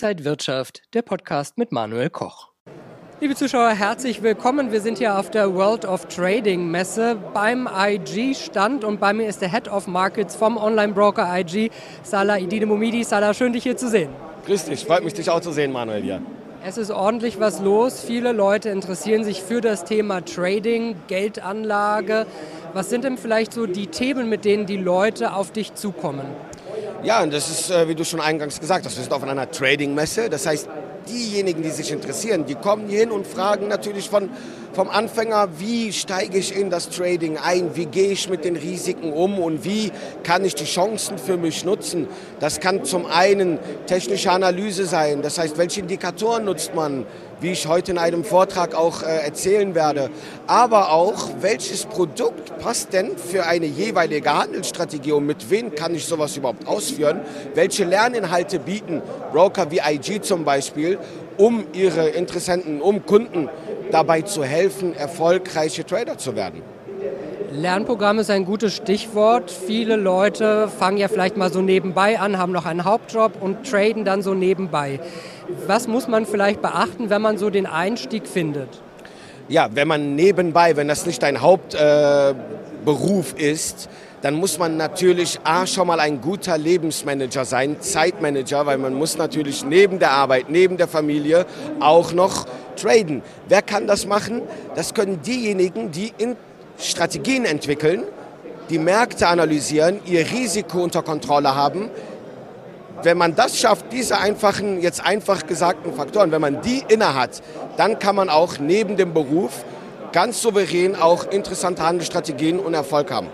Inside 0.00 0.24
Wirtschaft, 0.24 0.82
der 0.94 1.02
Podcast 1.02 1.58
mit 1.58 1.72
Manuel 1.72 2.08
Koch. 2.08 2.50
Liebe 3.20 3.34
Zuschauer, 3.34 3.70
herzlich 3.70 4.22
willkommen. 4.22 4.70
Wir 4.70 4.80
sind 4.80 4.98
hier 4.98 5.18
auf 5.18 5.28
der 5.28 5.52
World 5.52 5.84
of 5.84 6.06
Trading 6.06 6.70
Messe 6.70 7.16
beim 7.34 7.68
IG-Stand 7.68 8.84
und 8.84 9.00
bei 9.00 9.12
mir 9.12 9.26
ist 9.26 9.42
der 9.42 9.50
Head 9.50 9.66
of 9.66 9.88
Markets 9.88 10.36
vom 10.36 10.56
Online-Broker 10.56 11.26
IG, 11.40 11.70
Salah 12.04 12.38
Idine 12.38 12.66
Mumidi. 12.66 13.02
Salah, 13.02 13.34
schön 13.34 13.52
dich 13.52 13.64
hier 13.64 13.76
zu 13.76 13.88
sehen. 13.88 14.10
Grüß 14.46 14.66
dich, 14.66 14.84
freut 14.84 15.02
mich 15.02 15.14
dich 15.14 15.30
auch 15.30 15.40
zu 15.40 15.50
sehen, 15.50 15.72
Manuel. 15.72 16.04
Ja. 16.04 16.20
Es 16.64 16.78
ist 16.78 16.92
ordentlich 16.92 17.40
was 17.40 17.60
los. 17.60 18.00
Viele 18.00 18.30
Leute 18.30 18.68
interessieren 18.68 19.24
sich 19.24 19.42
für 19.42 19.60
das 19.60 19.82
Thema 19.82 20.24
Trading, 20.24 20.94
Geldanlage. 21.08 22.24
Was 22.72 22.88
sind 22.88 23.02
denn 23.02 23.18
vielleicht 23.18 23.52
so 23.52 23.66
die 23.66 23.88
Themen, 23.88 24.28
mit 24.28 24.44
denen 24.44 24.64
die 24.64 24.76
Leute 24.76 25.32
auf 25.32 25.50
dich 25.50 25.74
zukommen? 25.74 26.26
Ja, 27.04 27.22
und 27.22 27.32
das 27.32 27.48
ist, 27.48 27.70
äh, 27.70 27.86
wie 27.86 27.94
du 27.94 28.04
schon 28.04 28.20
eingangs 28.20 28.58
gesagt 28.58 28.84
hast, 28.84 28.96
wir 28.96 29.02
sind 29.04 29.12
auf 29.12 29.22
einer 29.22 29.48
Trading-Messe. 29.50 30.28
Das 30.28 30.46
heißt, 30.46 30.68
diejenigen, 31.08 31.62
die 31.62 31.70
sich 31.70 31.92
interessieren, 31.92 32.44
die 32.44 32.56
kommen 32.56 32.88
hier 32.88 33.00
hin 33.00 33.12
und 33.12 33.26
fragen 33.26 33.68
natürlich 33.68 34.10
von, 34.10 34.30
vom 34.78 34.90
Anfänger, 34.90 35.48
wie 35.58 35.92
steige 35.92 36.38
ich 36.38 36.54
in 36.54 36.70
das 36.70 36.88
Trading 36.88 37.36
ein, 37.36 37.74
wie 37.74 37.86
gehe 37.86 38.12
ich 38.12 38.30
mit 38.30 38.44
den 38.44 38.54
Risiken 38.54 39.12
um? 39.12 39.40
Und 39.40 39.64
wie 39.64 39.90
kann 40.22 40.44
ich 40.44 40.54
die 40.54 40.66
Chancen 40.66 41.18
für 41.18 41.36
mich 41.36 41.64
nutzen. 41.64 42.06
Das 42.38 42.60
kann 42.60 42.84
zum 42.84 43.04
einen 43.04 43.58
technische 43.88 44.30
Analyse 44.30 44.86
sein, 44.86 45.20
das 45.20 45.36
heißt, 45.36 45.58
welche 45.58 45.80
Indikatoren 45.80 46.44
nutzt 46.44 46.76
man, 46.76 47.06
wie 47.40 47.50
ich 47.50 47.66
heute 47.66 47.90
in 47.90 47.98
einem 47.98 48.22
Vortrag 48.22 48.76
auch 48.76 49.02
äh, 49.02 49.06
erzählen 49.06 49.74
werde, 49.74 50.10
aber 50.46 50.92
auch, 50.92 51.28
welches 51.40 51.84
Produkt 51.84 52.56
passt 52.60 52.92
denn 52.92 53.18
für 53.18 53.46
eine 53.46 53.66
jeweilige 53.66 54.32
Handelsstrategie? 54.32 55.10
Und 55.10 55.26
mit 55.26 55.50
wem 55.50 55.74
kann 55.74 55.92
ich 55.96 56.04
sowas 56.04 56.36
überhaupt 56.36 56.68
ausführen, 56.68 57.22
welche 57.54 57.84
Lerninhalte 57.84 58.60
bieten 58.60 59.02
Broker 59.32 59.72
wie 59.72 59.80
IG 59.80 60.20
zum 60.20 60.44
Beispiel, 60.44 60.98
um 61.36 61.64
ihre 61.72 62.08
Interessenten, 62.08 62.80
um 62.80 63.06
Kunden 63.06 63.48
dabei 63.90 64.22
zu 64.22 64.44
helfen, 64.44 64.94
erfolgreiche 64.94 65.84
Trader 65.84 66.18
zu 66.18 66.36
werden. 66.36 66.62
Lernprogramm 67.50 68.18
ist 68.18 68.30
ein 68.30 68.44
gutes 68.44 68.74
Stichwort. 68.74 69.50
Viele 69.50 69.96
Leute 69.96 70.68
fangen 70.68 70.98
ja 70.98 71.08
vielleicht 71.08 71.36
mal 71.36 71.50
so 71.52 71.62
nebenbei 71.62 72.20
an, 72.20 72.38
haben 72.38 72.52
noch 72.52 72.66
einen 72.66 72.84
Hauptjob 72.84 73.40
und 73.40 73.68
traden 73.68 74.04
dann 74.04 74.22
so 74.22 74.34
nebenbei. 74.34 75.00
Was 75.66 75.88
muss 75.88 76.08
man 76.08 76.26
vielleicht 76.26 76.60
beachten, 76.60 77.08
wenn 77.08 77.22
man 77.22 77.38
so 77.38 77.48
den 77.48 77.66
Einstieg 77.66 78.26
findet? 78.26 78.68
Ja, 79.48 79.70
wenn 79.72 79.88
man 79.88 80.14
nebenbei, 80.14 80.76
wenn 80.76 80.88
das 80.88 81.06
nicht 81.06 81.22
dein 81.22 81.40
Hauptberuf 81.40 83.34
äh, 83.38 83.50
ist, 83.50 83.88
dann 84.22 84.34
muss 84.34 84.58
man 84.58 84.76
natürlich 84.76 85.38
A, 85.44 85.66
schon 85.66 85.86
mal 85.86 86.00
ein 86.00 86.20
guter 86.20 86.58
Lebensmanager 86.58 87.44
sein, 87.44 87.80
Zeitmanager, 87.80 88.66
weil 88.66 88.78
man 88.78 88.94
muss 88.94 89.16
natürlich 89.16 89.64
neben 89.64 89.98
der 89.98 90.10
Arbeit, 90.10 90.50
neben 90.50 90.76
der 90.76 90.88
Familie 90.88 91.46
auch 91.80 92.12
noch 92.12 92.46
traden. 92.76 93.22
Wer 93.48 93.62
kann 93.62 93.86
das 93.86 94.06
machen? 94.06 94.42
Das 94.74 94.94
können 94.94 95.22
diejenigen, 95.22 95.90
die 95.92 96.12
in 96.18 96.36
Strategien 96.78 97.44
entwickeln, 97.44 98.02
die 98.70 98.78
Märkte 98.78 99.28
analysieren, 99.28 100.00
ihr 100.04 100.20
Risiko 100.30 100.82
unter 100.82 101.02
Kontrolle 101.02 101.54
haben. 101.54 101.90
Wenn 103.02 103.16
man 103.16 103.36
das 103.36 103.58
schafft, 103.58 103.86
diese 103.92 104.18
einfachen, 104.18 104.80
jetzt 104.80 105.04
einfach 105.04 105.46
gesagten 105.46 105.94
Faktoren, 105.94 106.32
wenn 106.32 106.40
man 106.40 106.60
die 106.62 106.82
innehat, 106.88 107.42
dann 107.76 107.98
kann 108.00 108.16
man 108.16 108.28
auch 108.28 108.58
neben 108.58 108.96
dem 108.96 109.14
Beruf 109.14 109.64
ganz 110.12 110.42
souverän 110.42 110.96
auch 110.96 111.30
interessante 111.30 111.82
Handelsstrategien 111.82 112.58
und 112.58 112.74
Erfolg 112.74 113.10
haben. 113.12 113.28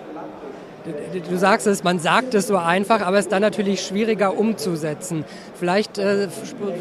Du 1.31 1.39
sagst 1.39 1.67
es, 1.67 1.83
man 1.83 1.99
sagt 1.99 2.35
es 2.35 2.47
so 2.47 2.59
einfach, 2.59 3.01
aber 3.01 3.19
es 3.19 3.25
ist 3.25 3.33
dann 3.33 3.41
natürlich 3.41 3.81
schwieriger 3.81 4.37
umzusetzen. 4.37 5.25
Vielleicht 5.59 5.97
äh, 5.97 6.29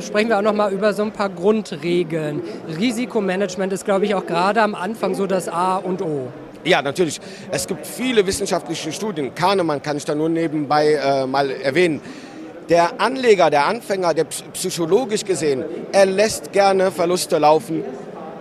sprechen 0.05 0.27
wir 0.27 0.37
auch 0.37 0.43
noch 0.43 0.53
mal 0.53 0.73
über 0.73 0.93
so 0.93 1.03
ein 1.03 1.11
paar 1.11 1.29
Grundregeln. 1.29 2.41
Risikomanagement 2.77 3.71
ist, 3.71 3.85
glaube 3.85 4.05
ich, 4.05 4.13
auch 4.13 4.25
gerade 4.25 4.61
am 4.61 4.75
Anfang 4.75 5.15
so 5.15 5.25
das 5.25 5.47
A 5.47 5.77
und 5.77 6.01
O. 6.01 6.27
Ja, 6.65 6.81
natürlich. 6.81 7.21
Es 7.49 7.65
gibt 7.65 7.87
viele 7.87 8.27
wissenschaftliche 8.27 8.91
Studien. 8.91 9.33
Kahnemann 9.33 9.81
kann 9.81 9.95
ich 9.95 10.03
da 10.03 10.13
nur 10.15 10.27
nebenbei 10.27 10.93
äh, 10.93 11.25
mal 11.25 11.49
erwähnen. 11.49 12.01
Der 12.67 12.99
Anleger, 12.99 13.49
der 13.49 13.67
Anfänger, 13.67 14.13
der 14.13 14.25
psychologisch 14.25 15.23
gesehen, 15.23 15.63
er 15.93 16.05
lässt 16.05 16.51
gerne 16.51 16.91
Verluste 16.91 17.37
laufen 17.37 17.83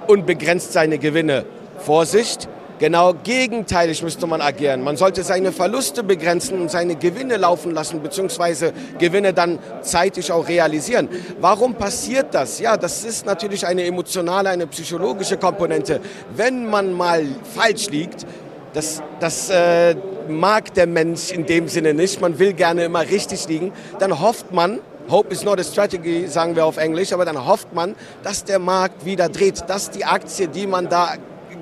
und 0.09 0.27
begrenzt 0.27 0.73
seine 0.73 0.99
Gewinne. 0.99 1.45
Vorsicht, 1.79 2.49
Genau 2.83 3.15
gegenteilig 3.15 4.03
müsste 4.03 4.27
man 4.27 4.41
agieren. 4.41 4.83
Man 4.83 4.97
sollte 4.97 5.23
seine 5.23 5.53
Verluste 5.53 6.03
begrenzen 6.03 6.61
und 6.61 6.69
seine 6.69 6.97
Gewinne 6.97 7.37
laufen 7.37 7.71
lassen, 7.71 8.03
beziehungsweise 8.03 8.73
Gewinne 8.99 9.33
dann 9.33 9.61
zeitig 9.83 10.33
auch 10.33 10.49
realisieren. 10.49 11.09
Warum 11.41 11.77
passiert 11.77 12.35
das? 12.35 12.59
Ja, 12.59 12.77
das 12.77 13.05
ist 13.05 13.25
natürlich 13.25 13.65
eine 13.65 13.85
emotionale, 13.85 14.51
eine 14.51 14.67
psychologische 14.67 15.37
Komponente. 15.37 16.01
Wenn 16.35 16.69
man 16.69 16.93
mal 16.93 17.25
falsch 17.55 17.89
liegt, 17.91 18.27
das, 18.73 19.01
das 19.21 19.49
äh, 19.51 19.95
mag 20.27 20.75
der 20.75 20.89
Mensch 20.89 21.31
in 21.31 21.47
dem 21.47 21.69
Sinne 21.69 21.95
nicht. 21.95 22.21
Man 22.21 22.41
will 22.41 22.53
gerne 22.53 22.87
immer 22.87 23.03
richtig 23.03 23.47
liegen. 23.47 23.71
Dann 24.01 24.21
hofft 24.21 24.51
man, 24.51 24.81
Hope 25.09 25.33
is 25.33 25.45
not 25.45 25.61
a 25.61 25.63
strategy, 25.63 26.27
sagen 26.27 26.57
wir 26.57 26.67
auf 26.67 26.79
Englisch, 26.79 27.13
aber 27.13 27.25
dann 27.25 27.47
hofft 27.47 27.73
man, 27.73 27.95
dass 28.25 28.43
der 28.43 28.59
Markt 28.59 29.05
wieder 29.05 29.29
dreht, 29.29 29.63
dass 29.69 29.91
die 29.91 30.05
Aktie, 30.05 30.49
die 30.49 30.67
man 30.67 30.89
da 30.89 31.15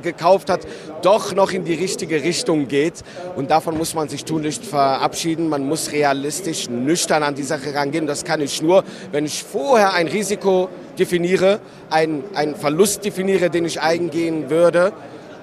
gekauft 0.02 0.50
hat, 0.50 0.60
doch 1.02 1.34
noch 1.34 1.52
in 1.52 1.64
die 1.64 1.74
richtige 1.74 2.22
Richtung 2.22 2.68
geht. 2.68 3.02
Und 3.36 3.50
davon 3.50 3.76
muss 3.76 3.94
man 3.94 4.08
sich 4.08 4.24
tunlichst 4.24 4.64
verabschieden. 4.64 5.48
Man 5.48 5.66
muss 5.66 5.92
realistisch, 5.92 6.68
nüchtern 6.68 7.22
an 7.22 7.34
die 7.34 7.42
Sache 7.42 7.74
rangehen. 7.74 8.06
Das 8.06 8.24
kann 8.24 8.40
ich 8.40 8.62
nur, 8.62 8.84
wenn 9.12 9.24
ich 9.24 9.42
vorher 9.42 9.92
ein 9.94 10.08
Risiko 10.08 10.68
definiere, 10.98 11.60
einen, 11.90 12.24
einen 12.34 12.54
Verlust 12.54 13.04
definiere, 13.04 13.50
den 13.50 13.64
ich 13.64 13.80
eingehen 13.80 14.50
würde 14.50 14.92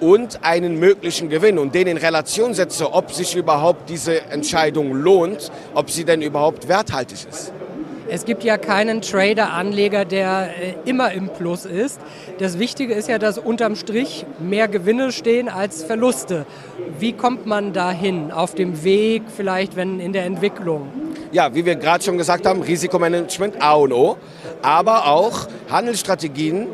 und 0.00 0.44
einen 0.44 0.78
möglichen 0.78 1.28
Gewinn 1.28 1.58
und 1.58 1.74
den 1.74 1.86
in 1.86 1.96
Relation 1.96 2.54
setze, 2.54 2.92
ob 2.92 3.12
sich 3.12 3.34
überhaupt 3.34 3.88
diese 3.88 4.22
Entscheidung 4.22 4.92
lohnt, 4.92 5.50
ob 5.74 5.90
sie 5.90 6.04
denn 6.04 6.22
überhaupt 6.22 6.68
werthaltig 6.68 7.26
ist. 7.28 7.52
Es 8.10 8.24
gibt 8.24 8.42
ja 8.42 8.56
keinen 8.56 9.02
Trader-Anleger, 9.02 10.06
der 10.06 10.48
äh, 10.48 10.74
immer 10.88 11.12
im 11.12 11.28
Plus 11.28 11.66
ist. 11.66 12.00
Das 12.38 12.58
Wichtige 12.58 12.94
ist 12.94 13.06
ja, 13.06 13.18
dass 13.18 13.36
unterm 13.36 13.76
Strich 13.76 14.24
mehr 14.38 14.66
Gewinne 14.66 15.12
stehen 15.12 15.50
als 15.50 15.84
Verluste. 15.84 16.46
Wie 16.98 17.12
kommt 17.12 17.44
man 17.44 17.74
dahin? 17.74 18.32
Auf 18.32 18.54
dem 18.54 18.82
Weg, 18.82 19.24
vielleicht 19.36 19.76
wenn 19.76 20.00
in 20.00 20.14
der 20.14 20.24
Entwicklung? 20.24 20.88
Ja, 21.32 21.54
wie 21.54 21.66
wir 21.66 21.76
gerade 21.76 22.02
schon 22.02 22.16
gesagt 22.16 22.46
haben, 22.46 22.62
Risikomanagement 22.62 23.60
A 23.60 23.74
und 23.74 23.92
O, 23.92 24.16
aber 24.62 25.08
auch 25.08 25.46
Handelsstrategien, 25.70 26.66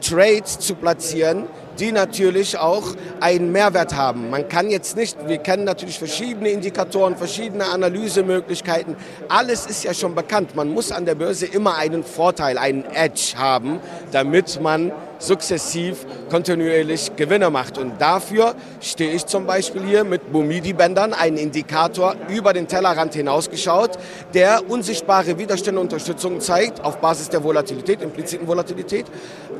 Trades 0.00 0.60
zu 0.60 0.76
platzieren, 0.76 1.46
die 1.78 1.92
natürlich 1.92 2.58
auch 2.58 2.94
einen 3.20 3.52
Mehrwert 3.52 3.94
haben. 3.94 4.30
Man 4.30 4.48
kann 4.48 4.70
jetzt 4.70 4.96
nicht, 4.96 5.16
wir 5.26 5.38
kennen 5.38 5.64
natürlich 5.64 5.98
verschiedene 5.98 6.50
Indikatoren, 6.50 7.16
verschiedene 7.16 7.66
Analysemöglichkeiten. 7.66 8.96
Alles 9.28 9.66
ist 9.66 9.84
ja 9.84 9.94
schon 9.94 10.14
bekannt. 10.14 10.54
Man 10.54 10.70
muss 10.70 10.92
an 10.92 11.04
der 11.04 11.14
Börse 11.14 11.46
immer 11.46 11.76
einen 11.76 12.04
Vorteil, 12.04 12.58
einen 12.58 12.84
Edge 12.84 13.34
haben, 13.36 13.80
damit 14.12 14.60
man 14.60 14.92
sukzessiv, 15.26 16.06
kontinuierlich 16.30 17.16
Gewinne 17.16 17.50
macht. 17.50 17.78
Und 17.78 18.00
dafür 18.00 18.54
stehe 18.80 19.12
ich 19.12 19.26
zum 19.26 19.46
Beispiel 19.46 19.82
hier 19.82 20.04
mit 20.04 20.32
Bumidi-Bändern, 20.32 21.12
einen 21.12 21.36
Indikator 21.36 22.14
über 22.28 22.52
den 22.52 22.68
Tellerrand 22.68 23.14
hinausgeschaut, 23.14 23.98
der 24.34 24.68
unsichtbare 24.68 25.38
Widerstände 25.38 25.80
und 25.80 25.86
Unterstützung 25.86 26.40
zeigt, 26.40 26.84
auf 26.84 26.98
Basis 26.98 27.28
der 27.28 27.42
Volatilität, 27.42 28.02
impliziten 28.02 28.46
Volatilität, 28.46 29.06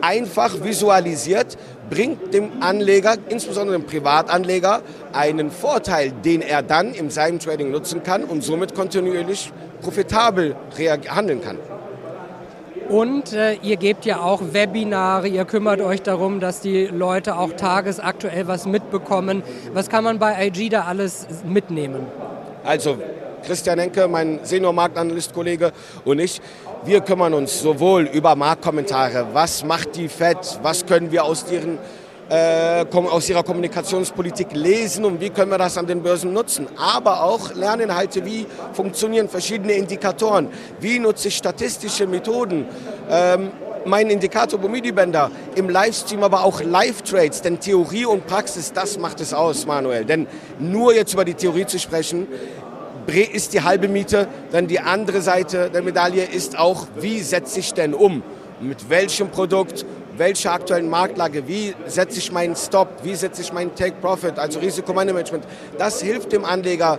einfach 0.01 0.63
visualisiert, 0.63 1.57
bringt 1.91 2.33
dem 2.35 2.63
Anleger, 2.63 3.17
insbesondere 3.29 3.79
dem 3.79 3.87
Privatanleger, 3.87 4.83
einen 5.13 5.51
Vorteil, 5.51 6.13
den 6.25 6.43
er 6.43 6.63
dann 6.63 6.95
in 6.95 7.11
seinem 7.11 7.39
Trading 7.39 7.71
nutzen 7.71 8.03
kann 8.03 8.25
und 8.25 8.43
somit 8.43 8.75
kontinuierlich 8.75 9.53
profitabel 9.81 10.57
handeln 11.09 11.43
kann. 11.43 11.59
Und 12.89 13.33
äh, 13.33 13.55
ihr 13.63 13.77
gebt 13.77 14.05
ja 14.05 14.21
auch 14.21 14.41
Webinare, 14.53 15.29
ihr 15.29 15.45
kümmert 15.45 15.81
euch 15.81 16.03
darum, 16.03 16.41
dass 16.41 16.61
die 16.61 16.87
Leute 16.87 17.37
auch 17.37 17.53
tagesaktuell 17.53 18.47
was 18.47 18.67
mitbekommen. 18.67 19.43
Was 19.73 19.89
kann 19.89 20.05
man 20.05 20.19
bei 20.19 20.47
IG 20.47 20.69
da 20.69 20.83
alles 20.83 21.27
mitnehmen? 21.45 22.07
Also 22.63 22.99
Christian 23.45 23.79
Henke, 23.79 24.09
mein 24.09 24.41
Senior-Marktanalyst-Kollege 24.43 25.73
und 26.05 26.19
ich, 26.19 26.41
wir 26.85 27.01
kümmern 27.01 27.35
uns 27.35 27.61
sowohl 27.61 28.05
über 28.05 28.35
Marktkommentare, 28.37 29.29
was 29.33 29.65
macht 29.65 29.97
die 29.97 30.09
FED, 30.09 30.61
was 30.63 30.87
können 30.87 31.11
wir 31.13 31.25
aus 31.25 31.45
deren 31.45 31.79
äh, 32.29 32.85
aus 32.93 33.29
ihrer 33.29 33.43
Kommunikationspolitik 33.43 34.49
lesen 34.53 35.05
und 35.05 35.21
wie 35.21 35.31
können 35.31 35.51
wir 35.51 35.59
das 35.59 35.77
an 35.77 35.87
den 35.87 36.03
Börsen 36.03 36.33
nutzen. 36.33 36.67
Aber 36.77 37.23
auch 37.23 37.55
Lerninhalte, 37.55 38.25
wie 38.25 38.47
funktionieren 38.73 39.29
verschiedene 39.29 39.75
Indikatoren, 39.75 40.49
wie 40.81 40.99
nutze 40.99 41.29
ich 41.29 41.37
statistische 41.37 42.07
Methoden. 42.07 42.67
Ähm, 43.11 43.51
mein 43.87 44.09
Indikator 44.09 44.59
Bumidi-Bänder 44.59 45.31
im 45.57 45.69
Livestream, 45.69 46.23
aber 46.23 46.45
auch 46.45 46.63
Live-Trades, 46.63 47.43
denn 47.43 47.61
Theorie 47.61 48.07
und 48.07 48.27
Praxis, 48.27 48.73
das 48.73 48.99
macht 48.99 49.21
es 49.21 49.35
aus, 49.35 49.67
Manuel. 49.67 50.05
Denn 50.05 50.27
nur 50.59 50.95
jetzt 50.95 51.13
über 51.13 51.25
die 51.25 51.35
Theorie 51.35 51.67
zu 51.67 51.79
sprechen, 51.79 52.27
ist 53.33 53.53
die 53.53 53.63
halbe 53.63 53.89
Miete. 53.89 54.29
Dann 54.51 54.67
die 54.67 54.81
andere 54.81 55.21
Seite 55.21 55.71
der 55.71 55.83
Medaille 55.83 56.25
ist 56.25 56.59
auch, 56.59 56.87
wie 56.99 57.21
setze 57.21 57.61
ich 57.61 57.75
denn 57.75 57.95
um? 57.95 58.23
Mit 58.61 58.89
welchem 58.89 59.29
Produkt, 59.29 59.85
welcher 60.17 60.53
aktuellen 60.53 60.89
Marktlage, 60.89 61.49
wie 61.49 61.75
setze 61.87 62.19
ich 62.19 62.33
meinen 62.33 62.57
Stop, 62.57 62.89
wie 63.03 63.15
setze 63.15 63.43
ich 63.43 63.53
meinen 63.53 63.75
Take 63.75 63.97
Profit, 64.01 64.39
also 64.39 64.59
Risikomanagement. 64.59 65.45
Das 65.79 66.01
hilft 66.01 66.33
dem 66.33 66.45
Anleger, 66.45 66.99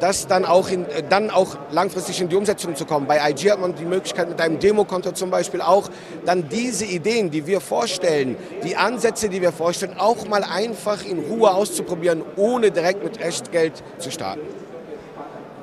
das 0.00 0.26
dann 0.26 0.44
auch, 0.44 0.68
in, 0.68 0.84
dann 1.10 1.30
auch 1.30 1.56
langfristig 1.70 2.20
in 2.20 2.28
die 2.28 2.34
Umsetzung 2.34 2.74
zu 2.74 2.84
kommen. 2.84 3.06
Bei 3.06 3.30
IG 3.30 3.52
hat 3.52 3.60
man 3.60 3.74
die 3.74 3.84
Möglichkeit 3.84 4.28
mit 4.28 4.40
einem 4.40 4.58
Demokonto 4.58 5.12
zum 5.12 5.30
Beispiel 5.30 5.60
auch 5.60 5.88
dann 6.24 6.48
diese 6.48 6.84
Ideen, 6.84 7.30
die 7.30 7.46
wir 7.46 7.60
vorstellen, 7.60 8.36
die 8.64 8.74
Ansätze, 8.74 9.28
die 9.28 9.40
wir 9.40 9.52
vorstellen, 9.52 9.94
auch 9.98 10.26
mal 10.26 10.42
einfach 10.42 11.04
in 11.04 11.20
Ruhe 11.20 11.52
auszuprobieren, 11.54 12.22
ohne 12.36 12.72
direkt 12.72 13.04
mit 13.04 13.20
Echtgeld 13.20 13.74
zu 13.98 14.10
starten. 14.10 14.40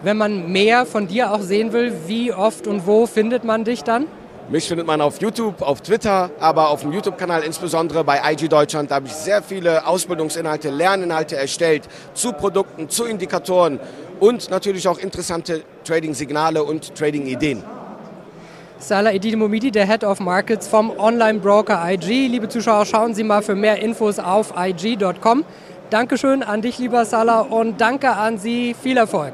Wenn 0.01 0.15
man 0.15 0.49
mehr 0.49 0.85
von 0.85 1.07
dir 1.07 1.33
auch 1.33 1.41
sehen 1.41 1.73
will, 1.73 1.93
wie 2.07 2.31
oft 2.31 2.65
und 2.65 2.87
wo 2.87 3.05
findet 3.05 3.43
man 3.43 3.65
dich 3.65 3.83
dann? 3.83 4.07
Mich 4.51 4.67
findet 4.67 4.87
man 4.87 4.99
auf 4.99 5.21
YouTube, 5.21 5.61
auf 5.61 5.81
Twitter, 5.81 6.31
aber 6.39 6.69
auf 6.69 6.81
dem 6.81 6.91
YouTube-Kanal 6.91 7.43
insbesondere 7.43 8.03
bei 8.03 8.19
IG 8.31 8.47
Deutschland. 8.47 8.89
Da 8.89 8.95
habe 8.95 9.05
ich 9.05 9.13
sehr 9.13 9.43
viele 9.43 9.85
Ausbildungsinhalte, 9.85 10.71
Lerninhalte 10.71 11.35
erstellt 11.35 11.83
zu 12.15 12.33
Produkten, 12.33 12.89
zu 12.89 13.05
Indikatoren 13.05 13.79
und 14.19 14.49
natürlich 14.49 14.87
auch 14.87 14.97
interessante 14.97 15.61
Trading-Signale 15.83 16.63
und 16.63 16.95
Trading-Ideen. 16.95 17.63
Salah 18.79 19.13
Edidimomidi, 19.13 19.69
der 19.69 19.85
Head 19.85 20.03
of 20.03 20.19
Markets 20.19 20.67
vom 20.67 20.97
Online-Broker 20.97 21.79
IG. 21.87 22.27
Liebe 22.27 22.49
Zuschauer, 22.49 22.87
schauen 22.87 23.13
Sie 23.13 23.23
mal 23.23 23.43
für 23.43 23.53
mehr 23.53 23.79
Infos 23.83 24.17
auf 24.17 24.53
IG.com. 24.57 25.45
Dankeschön 25.91 26.41
an 26.41 26.63
dich, 26.63 26.79
lieber 26.79 27.05
Salah, 27.05 27.41
und 27.41 27.79
danke 27.79 28.09
an 28.09 28.39
Sie. 28.39 28.73
Viel 28.73 28.97
Erfolg. 28.97 29.33